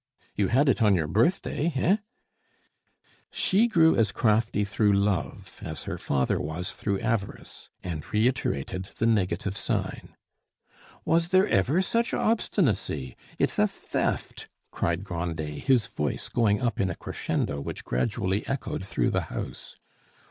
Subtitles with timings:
[0.35, 1.99] "You had it on your birthday, hein?"
[3.31, 9.05] She grew as crafty through love as her father was through avarice, and reiterated the
[9.05, 10.15] negative sign.
[11.05, 13.15] "Was there ever such obstinacy!
[13.37, 18.83] It's a theft," cried Grandet, his voice going up in a crescendo which gradually echoed
[18.83, 19.75] through the house.